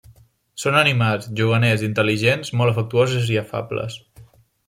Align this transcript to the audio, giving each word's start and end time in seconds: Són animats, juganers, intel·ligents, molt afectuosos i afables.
Són 0.61 0.77
animats, 0.79 1.27
juganers, 1.41 1.83
intel·ligents, 1.89 2.51
molt 2.61 2.73
afectuosos 2.75 3.31
i 3.37 3.39
afables. 3.45 4.01